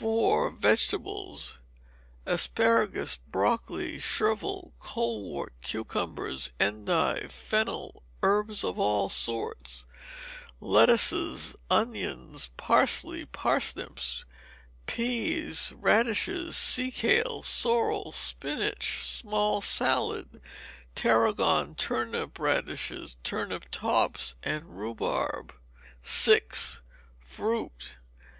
[0.00, 0.58] iv.
[0.60, 1.58] Vegetables.
[2.24, 9.84] Asparagus, broccoli, chervil, colewort, cucumbers, endive, fennel, herbs of all sorts,
[10.60, 14.24] lettuce, onions, parsley, parsnips,
[14.86, 20.40] peas, radishes, sea kale, sorrel, spinach, small salad,
[20.94, 25.52] tarragon, turnip radishes, turnip tops, and rhubarb.
[26.04, 26.38] v.
[27.20, 27.96] Fruit.